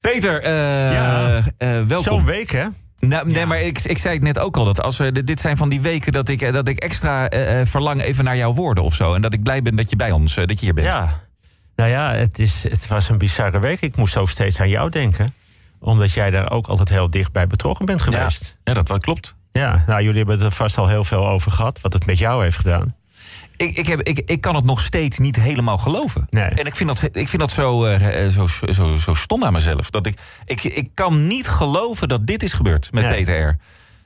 [0.00, 0.52] Peter, eh,
[0.92, 1.42] Ja.
[1.58, 2.02] eh, welkom.
[2.02, 2.66] Zo'n week, hè?
[2.98, 4.64] Nou, nee, maar ik, ik zei het net ook al.
[4.64, 7.28] Dat als we, dit- zijn van die weken dat ik, eh, dat ik extra
[7.66, 9.14] verlang even naar jouw woorden of zo.
[9.14, 10.92] En dat ik blij ben dat je bij ons, dat je hier bent.
[10.92, 11.20] Ja.
[11.76, 13.80] Nou ja, het, is, het was een bizarre week.
[13.80, 15.34] Ik moest ook steeds aan jou denken.
[15.78, 18.58] Omdat jij daar ook altijd heel dichtbij betrokken bent ja, geweest.
[18.64, 19.36] ja, dat wel klopt.
[19.52, 21.80] Ja, nou, jullie hebben het er vast al heel veel over gehad.
[21.80, 22.94] Wat het met jou heeft gedaan.
[23.60, 26.26] Ik, ik, heb, ik, ik kan het nog steeds niet helemaal geloven.
[26.30, 26.44] Nee.
[26.44, 29.90] En ik vind dat, ik vind dat zo, eh, zo, zo, zo stom aan mezelf.
[29.90, 33.16] Dat ik, ik, ik kan niet geloven dat dit is gebeurd met Nee.
[33.16, 33.56] Peter R.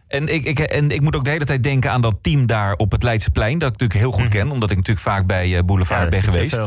[0.09, 2.75] En ik, ik, en ik moet ook de hele tijd denken aan dat team daar
[2.75, 3.59] op het Leidseplein.
[3.59, 6.15] Dat ik natuurlijk heel goed ken, omdat ik natuurlijk vaak bij eh, Boulevard Mhm.
[6.15, 6.59] Ja, ben geweest.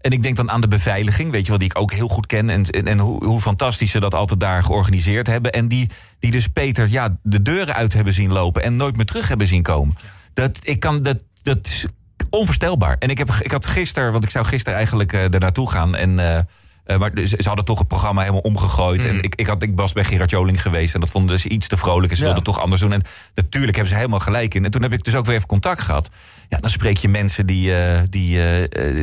[0.00, 2.26] En ik denk dan aan de beveiliging, weet je wel, die ik ook heel goed
[2.26, 2.50] ken.
[2.50, 5.52] En, en, en hoe, hoe fantastisch ze dat altijd daar georganiseerd hebben.
[5.52, 9.06] En die, die dus Peter ja, de deuren uit hebben zien lopen en nooit meer
[9.06, 9.96] terug hebben zien komen.
[10.34, 11.86] Dat, ik kan, dat, dat
[12.30, 12.96] onvoorstelbaar.
[12.98, 15.96] En ik, heb, ik had gisteren, want ik zou gisteren eigenlijk eh er naartoe gaan.
[15.96, 16.36] En, eh,
[16.84, 19.04] eh, maar ze, ze hadden toch het programma helemaal omgegooid.
[19.04, 21.68] En ik, ik, had, ik was bij Gerard Joling geweest en dat vonden ze iets
[21.68, 22.10] te vrolijk.
[22.10, 22.28] En ze Ja.
[22.32, 22.92] wilden toch anders doen.
[22.92, 23.02] En
[23.34, 24.64] natuurlijk hebben ze helemaal gelijk in.
[24.64, 26.10] En toen heb ik dus ook weer even contact gehad.
[26.48, 27.72] Ja, dan spreek je mensen die,
[28.08, 28.38] die,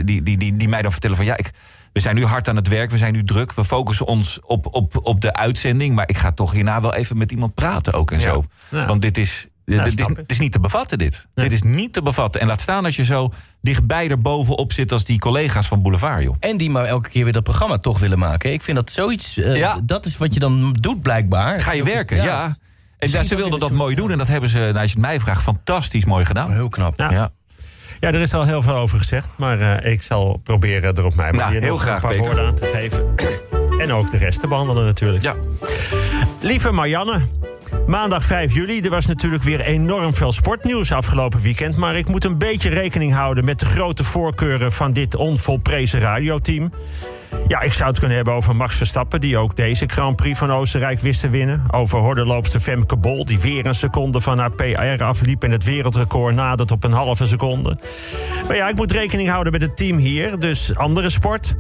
[0.04, 1.52] die, die, die, die mij dan vertellen van ja, ik,
[1.94, 4.68] we zijn nu hard aan het werk, we zijn nu druk, we focussen ons op,
[4.76, 5.96] op, op de uitzending.
[5.96, 8.30] Maar ik ga toch hierna wel even met iemand praten ook en Ja.
[8.30, 8.44] zo.
[8.70, 8.86] Ja.
[8.86, 9.48] Want dit is.
[9.76, 10.16] Dit, is, snap ik.
[10.16, 11.28] dit is niet te bevatten, dit.
[11.34, 12.42] Dit is niet te bevatten.
[12.42, 16.24] En laat staan als je zo dichtbij er bovenop zit als die collega's van Boulevard,
[16.24, 16.36] joh.
[16.40, 18.52] En die maar elke keer weer dat programma toch willen maken.
[18.52, 19.38] Ik vind dat zoiets...
[19.38, 19.80] eh, Ja.
[19.84, 21.62] Dat is wat je dan doet blijkbaar.
[21.62, 22.56] Ga je werken, ja.
[22.98, 25.08] En ja, ze wilden dat mooi doen en dat hebben ze, nou, als je het
[25.08, 26.52] mij vraagt, fantastisch mooi gedaan.
[26.52, 27.00] Heel knap.
[27.00, 27.12] Ja.
[27.12, 27.30] Ja.
[28.00, 29.28] Ja, er is al heel veel over gezegd.
[29.38, 32.10] Maar eh, ik zal proberen er op mijn Nou, manier heel nog graag, een paar
[32.12, 32.26] Peter.
[32.26, 33.16] woorden aan te geven.
[33.84, 35.24] en ook de rest te behandelen natuurlijk.
[35.24, 35.36] Ja.
[36.42, 37.22] Lieve Marianne,
[37.88, 38.82] maandag 5 juli.
[38.82, 41.76] Er was natuurlijk weer enorm veel sportnieuws afgelopen weekend.
[41.76, 46.72] Maar ik moet een beetje rekening houden met de grote voorkeuren van dit onvolprezen radioteam.
[47.48, 50.52] Ja, ik zou het kunnen hebben over Max Verstappen, die ook deze Grand Prix van
[50.52, 51.64] Oostenrijk wist te winnen.
[51.72, 56.36] Over hordenloopster Femke Bol, die weer een seconde van haar PR afliep en het wereldrecord
[56.36, 57.78] nadert op een halve seconde.
[58.48, 61.56] Maar ja, ik moet rekening houden met het team hier, dus andere sport.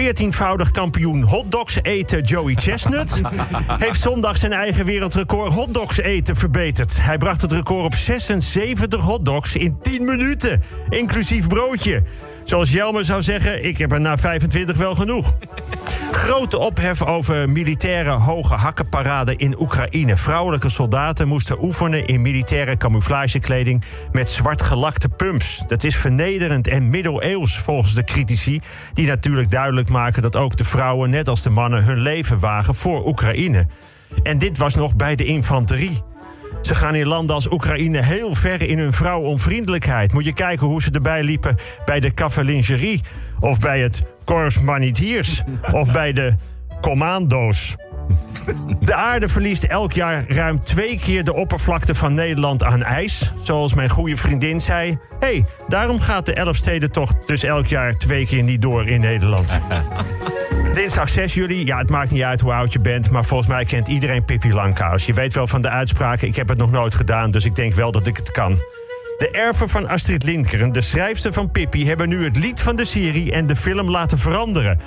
[0.00, 3.20] 14-voudig kampioen hotdogs eten Joey Chestnut
[3.84, 7.02] heeft zondag zijn eigen wereldrecord hotdogs eten verbeterd.
[7.02, 12.02] Hij bracht het record op 76 hotdogs in 10 minuten, inclusief broodje.
[12.46, 15.36] Zoals Jelmer zou zeggen, ik heb er na 25 wel genoeg.
[16.12, 20.16] Grote ophef over militaire hoge hakkenparade in Oekraïne.
[20.16, 25.62] Vrouwelijke soldaten moesten oefenen in militaire camouflagekleding met zwart gelakte pumps.
[25.66, 28.60] Dat is vernederend en middeleeuws volgens de critici,
[28.92, 32.74] die natuurlijk duidelijk maken dat ook de vrouwen, net als de mannen, hun leven wagen
[32.74, 33.66] voor Oekraïne.
[34.22, 36.02] En dit was nog bij de infanterie.
[36.66, 40.12] Ze gaan in landen als Oekraïne heel ver in hun vrouwonvriendelijkheid.
[40.12, 43.00] Moet je kijken hoe ze erbij liepen bij de cavalingerie...
[43.40, 46.34] of bij het Corps Manitiers of bij de
[46.80, 47.76] commando's.
[48.80, 53.32] De aarde verliest elk jaar ruim twee keer de oppervlakte van Nederland aan ijs.
[53.42, 54.98] Zoals mijn goede vriendin zei.
[55.20, 59.58] Hey, daarom gaat de Elfstedentocht dus elk jaar twee keer niet door in Nederland.
[60.76, 63.10] Dinsdag 6 juli, ja, het maakt niet uit hoe oud je bent...
[63.10, 65.06] maar volgens mij kent iedereen Pippi Langkous.
[65.06, 67.30] Je weet wel van de uitspraken, ik heb het nog nooit gedaan...
[67.30, 68.54] dus ik denk wel dat ik het kan.
[69.18, 71.86] De erven van Astrid Lindgren, de schrijfster van Pippi...
[71.86, 74.80] hebben nu het lied van de serie en de film laten veranderen.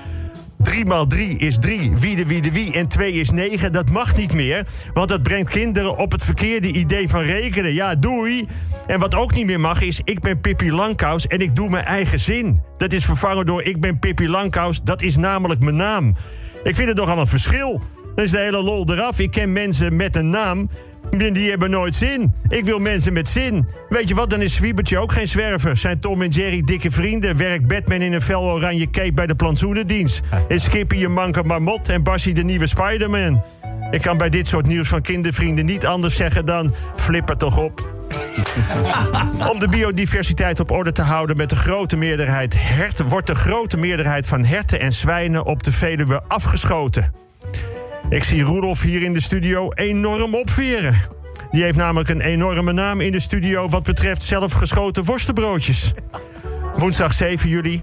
[0.63, 3.71] 3 maal 3 is 3, wie de wie de wie en 2 is 9.
[3.71, 7.73] Dat mag niet meer, want dat brengt kinderen op het verkeerde idee van rekenen.
[7.73, 8.47] Ja, doei.
[8.87, 11.85] En wat ook niet meer mag is, ik ben Pippi Langkous en ik doe mijn
[11.85, 12.61] eigen zin.
[12.77, 16.15] Dat is vervangen door ik ben Pippi Langkous, dat is namelijk mijn naam.
[16.63, 17.81] Ik vind het nogal een verschil.
[18.15, 19.19] Dan is de hele lol eraf.
[19.19, 20.69] Ik ken mensen met een naam.
[21.11, 22.33] Die hebben nooit zin.
[22.47, 23.67] Ik wil mensen met zin.
[23.89, 25.77] Weet je wat, dan is Zwiebertje ook geen zwerver.
[25.77, 27.37] Zijn Tom en Jerry dikke vrienden.
[27.37, 30.21] Werkt Batman in een fel oranje cape bij de plantsoenendienst.
[30.47, 33.43] Is Skippy een manke marmot en Bassie de nieuwe Spider-Man.
[33.91, 36.73] Ik kan bij dit soort nieuws van kindervrienden niet anders zeggen dan...
[36.95, 37.89] flipper toch op.
[39.51, 43.05] Om de biodiversiteit op orde te houden met de grote meerderheid herten...
[43.05, 47.13] wordt de grote meerderheid van herten en zwijnen op de Veluwe afgeschoten.
[48.09, 50.95] Ik zie Roelof hier in de studio enorm opveren.
[51.51, 55.93] Die heeft namelijk een enorme naam in de studio wat betreft zelfgeschoten worstenbroodjes.
[56.77, 57.81] Woensdag 7 juli.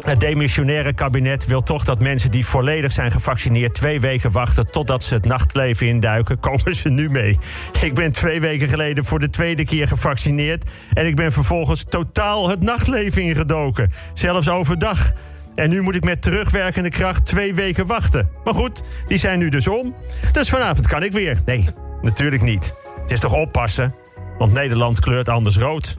[0.00, 5.04] Het demissionaire kabinet wil toch dat mensen die volledig zijn gevaccineerd twee weken wachten totdat
[5.04, 6.40] ze het nachtleven induiken.
[6.48, 7.38] Komen ze nu mee?
[7.80, 12.48] Ik ben twee weken geleden voor de tweede keer gevaccineerd en ik ben vervolgens totaal
[12.48, 13.92] het nachtleven ingedoken.
[14.12, 15.12] Zelfs overdag.
[15.54, 18.28] En nu moet ik met terugwerkende kracht twee weken wachten.
[18.44, 19.94] Maar goed, die zijn nu dus om.
[20.32, 21.40] Dus vanavond kan ik weer.
[21.44, 21.68] Nee,
[22.02, 22.74] natuurlijk niet.
[23.02, 23.94] Het is toch oppassen?
[24.38, 25.98] Want Nederland kleurt anders rood.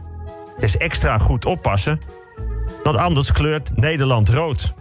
[0.53, 1.99] Het is extra goed oppassen.
[2.83, 4.73] Want anders kleurt Nederland rood.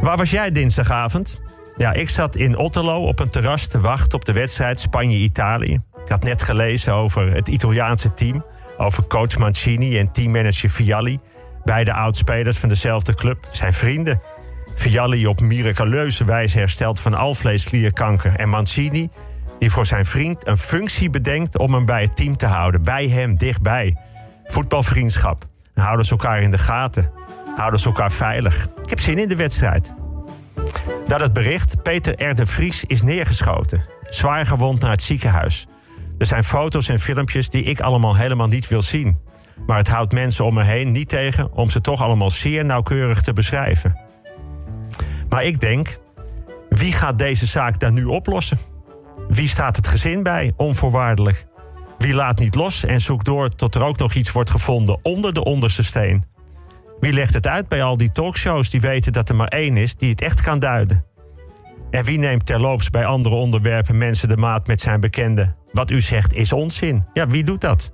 [0.00, 1.40] Waar was jij dinsdagavond?
[1.76, 5.78] Ja, ik zat in Otterlo op een terras te wachten op de wedstrijd Spanje-Italië.
[6.04, 8.44] Ik had net gelezen over het Italiaanse team.
[8.76, 11.18] Over coach Mancini en teammanager Vialli.
[11.64, 14.20] Beide oudspelers van dezelfde club zijn vrienden.
[14.74, 18.34] Vialli op miraculeuze wijze hersteld van alvleesklierkanker.
[18.36, 19.10] En Mancini
[19.58, 22.82] die voor zijn vriend een functie bedenkt om hem bij het team te houden.
[22.82, 23.96] Bij hem, dichtbij.
[24.44, 25.44] Voetbalvriendschap.
[25.74, 27.10] Houden ze elkaar in de gaten.
[27.56, 28.68] Houden ze elkaar veilig.
[28.82, 29.94] Ik heb zin in de wedstrijd.
[31.06, 32.34] Dat het bericht, Peter R.
[32.34, 33.84] de Vries is neergeschoten.
[34.02, 35.66] Zwaar gewond naar het ziekenhuis.
[36.18, 39.18] Er zijn foto's en filmpjes die ik allemaal helemaal niet wil zien.
[39.66, 43.22] Maar het houdt mensen om me heen niet tegen om ze toch allemaal zeer nauwkeurig
[43.22, 43.98] te beschrijven.
[45.28, 45.98] Maar ik denk,
[46.68, 48.58] wie gaat deze zaak dan nu oplossen?
[49.28, 51.46] Wie staat het gezin bij, onvoorwaardelijk?
[51.98, 55.34] Wie laat niet los en zoekt door tot er ook nog iets wordt gevonden onder
[55.34, 56.24] de onderste steen?
[57.00, 59.96] Wie legt het uit bij al die talkshows die weten dat er maar één is
[59.96, 61.04] die het echt kan duiden?
[61.90, 65.54] En wie neemt terloops bij andere onderwerpen mensen de maat met zijn bekende?
[65.72, 67.04] Wat u zegt is onzin.
[67.12, 67.92] Ja, wie doet dat?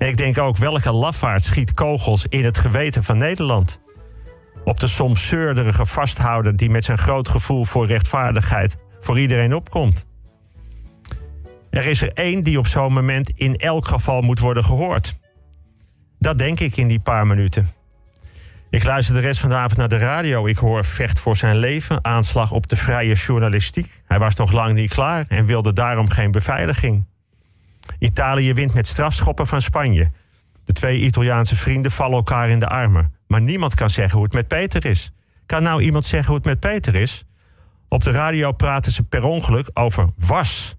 [0.00, 3.80] En ik denk ook, welke lafaard schiet kogels in het geweten van Nederland?
[4.64, 10.06] Op de soms zeurderige vasthouder die met zijn groot gevoel voor rechtvaardigheid voor iedereen opkomt.
[11.70, 15.14] Er is er één die op zo'n moment in elk geval moet worden gehoord.
[16.18, 17.68] Dat denk ik in die paar minuten.
[18.70, 20.46] Ik luister de rest van de avond naar de radio.
[20.46, 24.02] Ik hoor vecht voor zijn leven, aanslag op de vrije journalistiek.
[24.06, 27.09] Hij was nog lang niet klaar en wilde daarom geen beveiliging.
[27.98, 30.10] Italië wint met strafschoppen van Spanje.
[30.64, 33.14] De twee Italiaanse vrienden vallen elkaar in de armen.
[33.26, 35.12] Maar niemand kan zeggen hoe het met Peter is.
[35.46, 37.24] Kan nou iemand zeggen hoe het met Peter is?
[37.88, 40.76] Op de radio praten ze per ongeluk over was.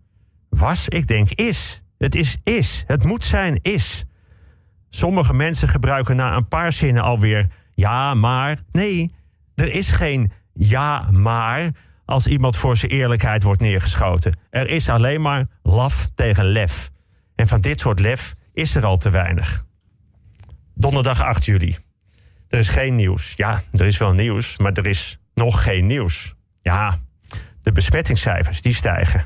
[0.49, 0.87] Was?
[0.87, 1.81] Ik denk is.
[1.97, 2.83] Het is is.
[2.87, 4.05] Het moet zijn is.
[4.89, 8.57] Sommige mensen gebruiken na een paar zinnen alweer ja, maar.
[8.71, 9.13] Nee,
[9.55, 11.71] er is geen ja, maar
[12.05, 14.39] als iemand voor zijn eerlijkheid wordt neergeschoten.
[14.49, 16.89] Er is alleen maar laf tegen lef.
[17.41, 19.65] En van dit soort lef is er al te weinig.
[20.75, 21.77] Donderdag 8 juli.
[22.49, 23.33] Er is geen nieuws.
[23.35, 26.35] Ja, er is wel nieuws, maar er is nog geen nieuws.
[26.61, 26.97] Ja,
[27.61, 29.25] de besmettingscijfers die stijgen.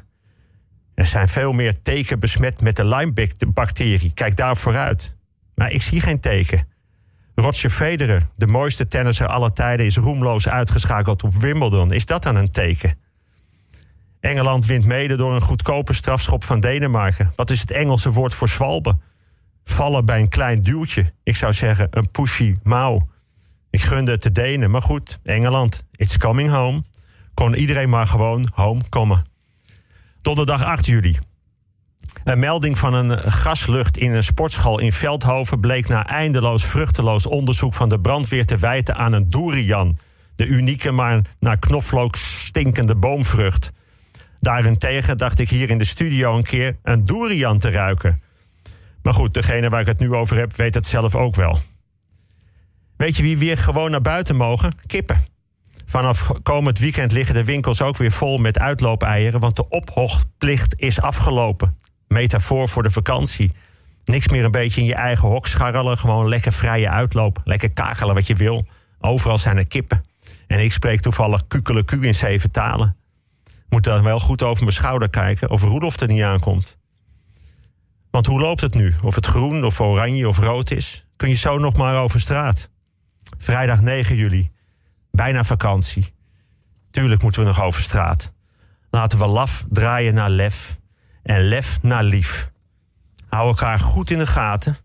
[0.93, 4.13] Er zijn veel meer teken besmet met de Lyme-bacterie.
[4.13, 5.17] Kijk daar vooruit.
[5.55, 6.67] Maar ik zie geen teken.
[7.35, 11.91] Roger Federer, de mooiste tennisser aller tijden, is roemloos uitgeschakeld op Wimbledon.
[11.91, 12.97] Is dat dan een teken?
[14.25, 17.33] Engeland wint mede door een goedkope strafschop van Denemarken.
[17.35, 19.01] Wat is het Engelse woord voor zwalben?
[19.63, 21.13] Vallen bij een klein duwtje.
[21.23, 23.07] Ik zou zeggen een pushy mouw.
[23.69, 26.83] Ik gunde het de Denen, maar goed, Engeland, it's coming home.
[27.33, 29.25] Kon iedereen maar gewoon home komen.
[30.21, 31.17] Donderdag 8 juli.
[32.23, 37.73] Een melding van een gaslucht in een sportschool in Veldhoven bleek na eindeloos vruchteloos onderzoek
[37.73, 39.99] van de brandweer te wijten aan een durian.
[40.35, 43.73] De unieke, maar naar knoflook stinkende boomvrucht.
[44.39, 48.21] Daarentegen dacht ik hier in de studio een keer een durian te ruiken.
[49.01, 51.59] Maar goed, degene waar ik het nu over heb, weet het zelf ook wel.
[52.97, 54.73] Weet je wie weer gewoon naar buiten mogen?
[54.85, 55.17] Kippen.
[55.85, 61.01] Vanaf komend weekend liggen de winkels ook weer vol met uitloopeieren, want de ophoogplicht is
[61.01, 61.77] afgelopen.
[62.07, 63.51] Metafoor voor de vakantie.
[64.05, 67.41] Niks meer een beetje in je eigen hok scharrelen, gewoon lekker vrije uitloop.
[67.43, 68.65] Lekker kakelen wat je wil.
[68.99, 70.05] Overal zijn er kippen.
[70.47, 72.97] En ik spreek toevallig kukeleku in zeven talen.
[73.75, 76.77] Moet dan wel goed over mijn schouder kijken of Roelof er niet aankomt.
[78.11, 78.95] Want hoe loopt het nu?
[79.01, 81.05] Of het groen of oranje of rood is?
[81.15, 82.69] Kun je zo nog maar over straat.
[83.37, 84.51] Vrijdag 9 juli.
[85.11, 86.13] Bijna vakantie.
[86.91, 88.33] Tuurlijk moeten we nog over straat.
[88.89, 90.79] Laten we laf draaien naar lef
[91.23, 92.51] en lef naar lief.
[93.29, 94.77] Hou elkaar goed in de gaten.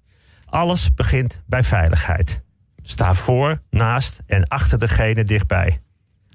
[0.47, 2.43] Alles begint bij veiligheid.
[2.83, 5.81] Sta voor, naast en achter degene dichtbij.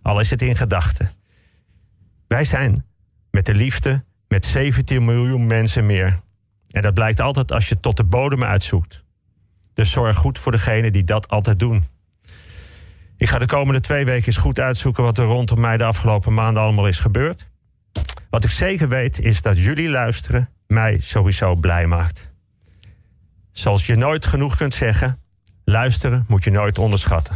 [0.01, 1.23] Al is het in gedachten.
[2.27, 2.85] Wij zijn
[3.31, 6.19] met de liefde met 17 miljoen mensen meer.
[6.71, 9.03] En dat blijkt altijd als je tot de bodem uitzoekt.
[9.73, 11.83] Dus zorg goed voor degenen die dat altijd doen.
[13.17, 16.33] Ik ga de komende twee weken eens goed uitzoeken wat er rondom mij de afgelopen
[16.33, 17.47] maanden allemaal is gebeurd.
[18.29, 22.31] Wat ik zeker weet is dat jullie luisteren mij sowieso blij maakt.
[23.51, 25.19] Zoals je nooit genoeg kunt zeggen,
[25.63, 27.35] luisteren moet je nooit onderschatten.